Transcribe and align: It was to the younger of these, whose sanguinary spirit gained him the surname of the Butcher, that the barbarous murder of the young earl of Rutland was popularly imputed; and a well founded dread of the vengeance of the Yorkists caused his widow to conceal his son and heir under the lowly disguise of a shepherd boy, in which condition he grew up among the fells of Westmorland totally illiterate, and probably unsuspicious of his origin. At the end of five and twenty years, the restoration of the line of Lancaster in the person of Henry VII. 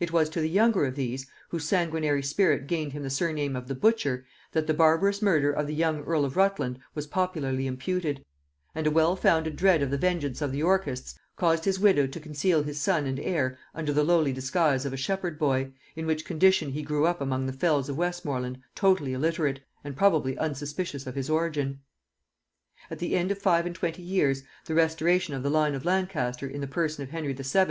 It 0.00 0.12
was 0.12 0.28
to 0.28 0.40
the 0.42 0.50
younger 0.50 0.84
of 0.84 0.96
these, 0.96 1.26
whose 1.48 1.64
sanguinary 1.66 2.22
spirit 2.22 2.66
gained 2.66 2.92
him 2.92 3.02
the 3.04 3.08
surname 3.08 3.56
of 3.56 3.68
the 3.68 3.74
Butcher, 3.74 4.26
that 4.50 4.66
the 4.66 4.74
barbarous 4.74 5.22
murder 5.22 5.50
of 5.50 5.66
the 5.66 5.74
young 5.74 6.02
earl 6.02 6.26
of 6.26 6.36
Rutland 6.36 6.78
was 6.94 7.06
popularly 7.06 7.66
imputed; 7.66 8.22
and 8.74 8.86
a 8.86 8.90
well 8.90 9.16
founded 9.16 9.56
dread 9.56 9.80
of 9.80 9.90
the 9.90 9.96
vengeance 9.96 10.42
of 10.42 10.52
the 10.52 10.58
Yorkists 10.58 11.18
caused 11.36 11.64
his 11.64 11.80
widow 11.80 12.06
to 12.06 12.20
conceal 12.20 12.62
his 12.62 12.82
son 12.82 13.06
and 13.06 13.18
heir 13.18 13.56
under 13.74 13.94
the 13.94 14.04
lowly 14.04 14.30
disguise 14.30 14.84
of 14.84 14.92
a 14.92 14.98
shepherd 14.98 15.38
boy, 15.38 15.72
in 15.96 16.04
which 16.06 16.26
condition 16.26 16.72
he 16.72 16.82
grew 16.82 17.06
up 17.06 17.22
among 17.22 17.46
the 17.46 17.52
fells 17.54 17.88
of 17.88 17.96
Westmorland 17.96 18.60
totally 18.74 19.14
illiterate, 19.14 19.60
and 19.82 19.96
probably 19.96 20.36
unsuspicious 20.36 21.06
of 21.06 21.14
his 21.14 21.30
origin. 21.30 21.80
At 22.90 22.98
the 22.98 23.14
end 23.16 23.30
of 23.30 23.38
five 23.38 23.64
and 23.64 23.74
twenty 23.74 24.02
years, 24.02 24.42
the 24.66 24.74
restoration 24.74 25.32
of 25.32 25.42
the 25.42 25.48
line 25.48 25.74
of 25.74 25.86
Lancaster 25.86 26.46
in 26.46 26.60
the 26.60 26.66
person 26.66 27.04
of 27.04 27.08
Henry 27.08 27.32
VII. 27.32 27.68